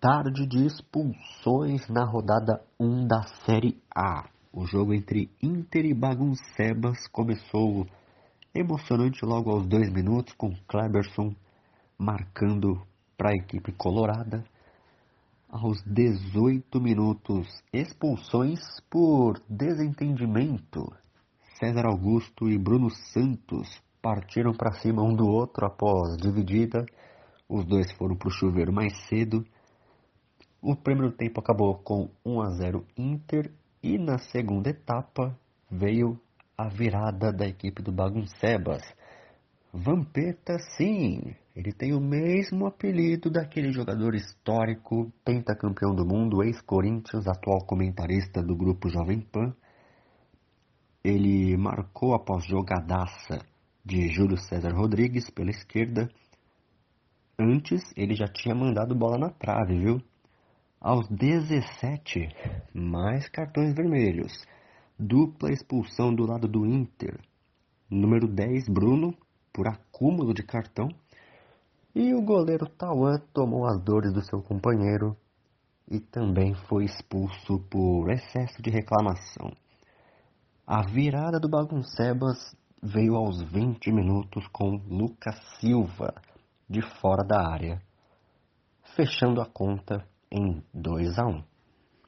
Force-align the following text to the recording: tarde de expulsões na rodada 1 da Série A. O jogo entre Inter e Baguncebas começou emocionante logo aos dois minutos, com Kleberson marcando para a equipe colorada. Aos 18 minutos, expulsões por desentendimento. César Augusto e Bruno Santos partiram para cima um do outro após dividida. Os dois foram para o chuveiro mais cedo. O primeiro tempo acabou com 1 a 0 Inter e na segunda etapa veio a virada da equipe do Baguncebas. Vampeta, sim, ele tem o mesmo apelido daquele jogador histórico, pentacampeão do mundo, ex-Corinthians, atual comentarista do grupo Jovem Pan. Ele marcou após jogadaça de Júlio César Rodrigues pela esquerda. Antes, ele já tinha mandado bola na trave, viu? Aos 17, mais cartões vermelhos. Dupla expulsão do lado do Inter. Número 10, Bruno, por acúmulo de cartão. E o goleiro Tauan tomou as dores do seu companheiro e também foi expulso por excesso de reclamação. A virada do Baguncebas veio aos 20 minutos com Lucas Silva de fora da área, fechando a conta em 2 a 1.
tarde 0.00 0.46
de 0.46 0.64
expulsões 0.64 1.88
na 1.88 2.04
rodada 2.04 2.62
1 2.78 3.08
da 3.08 3.22
Série 3.44 3.82
A. 3.92 4.28
O 4.52 4.64
jogo 4.64 4.94
entre 4.94 5.28
Inter 5.42 5.86
e 5.86 5.92
Baguncebas 5.92 7.08
começou 7.08 7.84
emocionante 8.54 9.24
logo 9.24 9.50
aos 9.50 9.66
dois 9.66 9.92
minutos, 9.92 10.32
com 10.34 10.54
Kleberson 10.68 11.34
marcando 11.98 12.80
para 13.16 13.30
a 13.30 13.34
equipe 13.34 13.72
colorada. 13.72 14.44
Aos 15.48 15.82
18 15.82 16.80
minutos, 16.80 17.48
expulsões 17.72 18.60
por 18.88 19.42
desentendimento. 19.48 20.92
César 21.58 21.86
Augusto 21.86 22.48
e 22.48 22.56
Bruno 22.56 22.88
Santos 22.88 23.68
partiram 24.00 24.52
para 24.52 24.74
cima 24.74 25.02
um 25.02 25.12
do 25.12 25.26
outro 25.26 25.66
após 25.66 26.16
dividida. 26.18 26.86
Os 27.48 27.64
dois 27.64 27.90
foram 27.96 28.14
para 28.14 28.28
o 28.28 28.32
chuveiro 28.32 28.72
mais 28.72 28.96
cedo. 29.08 29.44
O 30.60 30.74
primeiro 30.74 31.12
tempo 31.12 31.40
acabou 31.40 31.76
com 31.78 32.10
1 32.24 32.40
a 32.40 32.50
0 32.50 32.86
Inter 32.96 33.52
e 33.82 33.96
na 33.96 34.18
segunda 34.18 34.70
etapa 34.70 35.38
veio 35.70 36.20
a 36.56 36.68
virada 36.68 37.32
da 37.32 37.46
equipe 37.46 37.80
do 37.80 37.92
Baguncebas. 37.92 38.82
Vampeta, 39.72 40.58
sim, 40.76 41.34
ele 41.54 41.72
tem 41.72 41.92
o 41.94 42.00
mesmo 42.00 42.66
apelido 42.66 43.30
daquele 43.30 43.70
jogador 43.70 44.16
histórico, 44.16 45.12
pentacampeão 45.24 45.94
do 45.94 46.04
mundo, 46.04 46.42
ex-Corinthians, 46.42 47.28
atual 47.28 47.64
comentarista 47.64 48.42
do 48.42 48.56
grupo 48.56 48.88
Jovem 48.88 49.20
Pan. 49.20 49.54
Ele 51.04 51.56
marcou 51.56 52.14
após 52.14 52.44
jogadaça 52.44 53.38
de 53.84 54.08
Júlio 54.08 54.36
César 54.36 54.72
Rodrigues 54.74 55.30
pela 55.30 55.50
esquerda. 55.50 56.08
Antes, 57.38 57.80
ele 57.96 58.14
já 58.14 58.26
tinha 58.26 58.54
mandado 58.54 58.94
bola 58.96 59.18
na 59.18 59.30
trave, 59.30 59.78
viu? 59.78 60.02
Aos 60.80 61.08
17, 61.08 62.28
mais 62.72 63.28
cartões 63.28 63.74
vermelhos. 63.74 64.46
Dupla 64.96 65.50
expulsão 65.50 66.14
do 66.14 66.24
lado 66.24 66.46
do 66.46 66.64
Inter. 66.64 67.18
Número 67.90 68.28
10, 68.28 68.68
Bruno, 68.68 69.12
por 69.52 69.66
acúmulo 69.66 70.32
de 70.32 70.44
cartão. 70.44 70.88
E 71.92 72.14
o 72.14 72.22
goleiro 72.22 72.68
Tauan 72.68 73.18
tomou 73.34 73.66
as 73.66 73.82
dores 73.82 74.12
do 74.12 74.22
seu 74.22 74.40
companheiro 74.40 75.16
e 75.90 75.98
também 75.98 76.54
foi 76.68 76.84
expulso 76.84 77.58
por 77.68 78.08
excesso 78.08 78.62
de 78.62 78.70
reclamação. 78.70 79.50
A 80.64 80.86
virada 80.86 81.40
do 81.40 81.48
Baguncebas 81.48 82.54
veio 82.80 83.16
aos 83.16 83.42
20 83.42 83.90
minutos 83.90 84.46
com 84.52 84.76
Lucas 84.88 85.34
Silva 85.58 86.14
de 86.70 86.82
fora 87.00 87.24
da 87.24 87.50
área, 87.50 87.82
fechando 88.94 89.40
a 89.40 89.46
conta 89.46 90.06
em 90.30 90.62
2 90.74 91.18
a 91.18 91.26
1. 91.26 91.42